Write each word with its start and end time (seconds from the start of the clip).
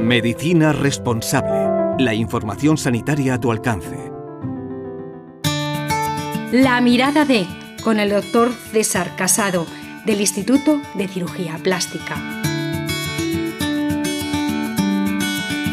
Medicina 0.00 0.72
responsable. 0.72 2.02
La 2.02 2.14
información 2.14 2.78
sanitaria 2.78 3.34
a 3.34 3.40
tu 3.40 3.50
alcance. 3.50 3.96
La 6.52 6.80
mirada 6.80 7.24
de, 7.24 7.46
con 7.82 7.98
el 7.98 8.10
doctor 8.10 8.52
César 8.52 9.16
Casado, 9.16 9.66
del 10.06 10.20
Instituto 10.20 10.80
de 10.94 11.08
Cirugía 11.08 11.58
Plástica. 11.62 12.14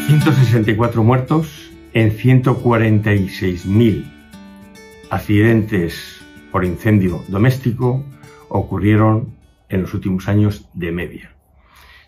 164 0.08 1.04
muertos 1.04 1.72
en 1.94 2.12
146.000 2.12 4.06
accidentes 5.10 6.22
por 6.52 6.66
incendio 6.66 7.24
doméstico 7.28 8.04
ocurrieron 8.50 9.36
en 9.70 9.84
los 9.84 9.94
últimos 9.94 10.28
años 10.28 10.68
de 10.74 10.92
media. 10.92 11.36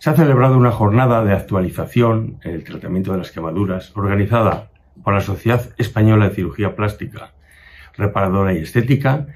Se 0.04 0.10
ha 0.10 0.16
celebrado 0.18 0.58
una 0.58 0.72
jornada 0.72 1.24
de 1.24 1.32
actualización 1.32 2.38
en 2.44 2.56
el 2.56 2.66
tratamiento 2.66 3.14
de 3.14 3.20
las 3.20 3.32
quemaduras 3.32 3.96
organizada 3.96 4.70
por 5.02 5.14
la 5.14 5.22
Sociedad 5.22 5.70
Española 5.78 6.28
de 6.28 6.36
Cirugía 6.36 6.76
Plástica, 6.76 7.32
Reparadora 7.96 8.54
y 8.54 8.58
Estética, 8.58 9.28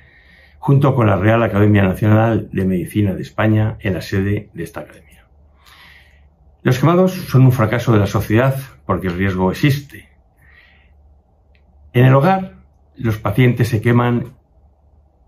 junto 0.59 0.93
con 0.93 1.07
la 1.07 1.15
Real 1.15 1.41
Academia 1.41 1.83
Nacional 1.83 2.49
de 2.51 2.65
Medicina 2.65 3.13
de 3.13 3.21
España 3.21 3.77
en 3.79 3.93
la 3.93 4.01
sede 4.01 4.49
de 4.53 4.63
esta 4.63 4.81
academia. 4.81 5.25
Los 6.63 6.79
quemados 6.79 7.13
son 7.13 7.45
un 7.45 7.53
fracaso 7.53 7.93
de 7.93 7.99
la 7.99 8.07
sociedad 8.07 8.59
porque 8.85 9.07
el 9.07 9.17
riesgo 9.17 9.49
existe. 9.49 10.09
En 11.93 12.03
el 12.03 12.13
hogar, 12.13 12.55
los 12.97 13.17
pacientes 13.19 13.69
se 13.69 13.79
queman 13.79 14.33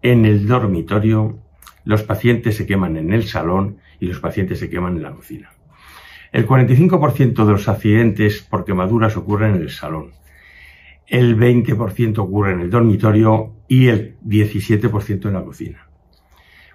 en 0.02 0.26
el 0.26 0.49
dormitorio, 0.49 1.40
los 1.86 2.04
pacientes 2.04 2.55
se 2.55 2.66
queman 2.66 2.98
en 2.98 3.14
el 3.14 3.23
salón 3.23 3.77
y 4.00 4.05
los 4.05 4.20
pacientes 4.20 4.60
se 4.60 4.70
queman 4.70 4.98
en 4.98 5.04
la 5.04 5.12
cocina. 5.12 5.52
El 6.32 6.48
45% 6.48 7.46
de 7.46 7.52
los 7.52 7.68
accidentes 7.68 8.41
por 8.41 8.66
quemaduras 8.66 9.18
ocurren 9.18 9.55
en 9.55 9.62
el 9.62 9.71
salón, 9.71 10.12
el 11.08 11.38
20% 11.38 12.20
ocurre 12.20 12.54
en 12.54 12.60
el 12.62 12.70
dormitorio 12.70 13.54
y 13.68 13.88
el 13.88 14.18
17% 14.26 15.26
en 15.26 15.34
la 15.34 15.43
cocina. 15.43 15.88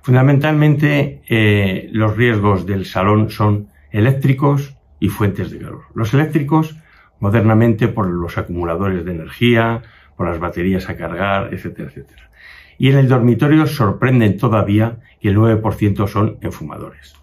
Fundamentalmente, 0.03 1.23
eh, 1.29 1.89
los 1.93 2.17
riesgos 2.17 2.67
del 2.67 2.85
salón 2.85 3.31
son 3.31 3.69
eléctricos 3.91 4.77
y 5.01 5.09
fuentes 5.09 5.51
de 5.51 5.59
calor. 5.61 5.85
Los 5.95 6.13
eléctricos, 6.13 6.77
modernamente, 7.21 7.89
por 7.89 8.09
los 8.09 8.37
acumuladores 8.37 9.05
de 9.05 9.13
energía, 9.13 9.83
por 10.17 10.29
las 10.29 10.39
baterías 10.39 10.89
a 10.89 10.97
cargar, 10.97 11.55
etcétera, 11.55 11.89
etcétera. 11.89 12.31
Y 12.79 12.91
en 12.91 12.99
el 12.99 13.09
dormitorio 13.09 13.67
sorprenden 13.67 14.37
todavía 14.37 14.99
que 15.21 15.29
el 15.29 15.37
9% 15.37 16.09
son 16.09 16.39
enfumadores. 16.41 17.15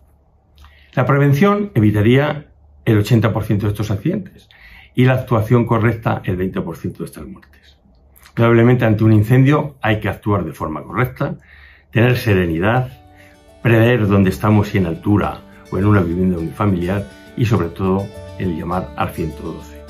La 0.94 1.06
prevención 1.06 1.72
evitaría 1.74 2.48
el 2.86 3.04
80% 3.04 3.60
de 3.60 3.68
estos 3.68 3.92
accidentes 3.92 4.50
y 4.96 5.06
la 5.06 5.14
actuación 5.14 5.66
correcta 5.66 6.22
el 6.26 6.38
20% 6.38 6.98
de 6.98 7.06
estas 7.06 7.26
muertes. 7.26 7.78
Probablemente 8.34 8.86
ante 8.86 9.04
un 9.04 9.14
incendio 9.14 9.78
hay 9.82 10.00
que 10.00 10.10
actuar 10.10 10.44
de 10.44 10.54
forma 10.54 10.84
correcta, 10.84 11.38
tener 11.92 12.18
serenidad, 12.18 12.92
prever 13.62 14.08
dónde 14.08 14.30
estamos 14.30 14.74
y 14.74 14.80
en 14.80 14.86
altura 14.86 15.42
o 15.72 15.78
en 15.78 15.86
una 15.86 16.02
vivienda 16.02 16.38
unifamiliar 16.38 17.08
y 17.38 17.46
sobre 17.46 17.70
todo 17.70 18.06
el 18.40 18.58
llamar 18.58 18.94
al 18.98 19.10
112. 19.10 19.82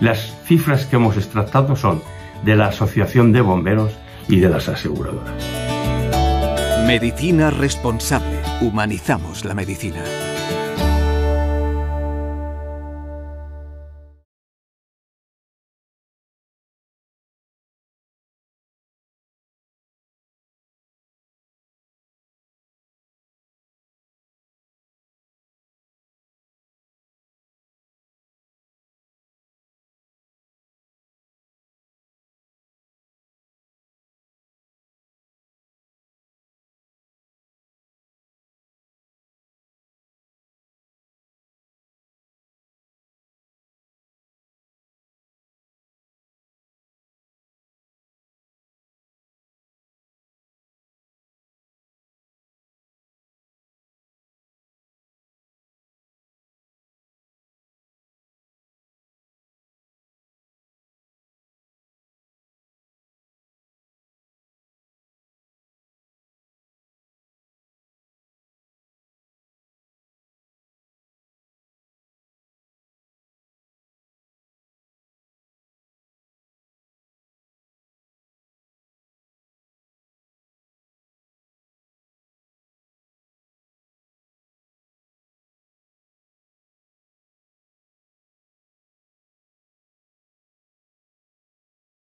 Las 0.00 0.38
cifras 0.44 0.86
que 0.86 0.96
hemos 0.96 1.16
extractado 1.16 1.74
son 1.76 2.02
de 2.44 2.54
la 2.54 2.66
Asociación 2.66 3.32
de 3.32 3.40
Bomberos 3.40 3.96
y 4.28 4.40
de 4.40 4.48
las 4.48 4.68
aseguradoras. 4.68 5.34
Medicina 6.86 7.50
responsable. 7.50 8.40
Humanizamos 8.60 9.44
la 9.44 9.54
medicina. 9.54 10.02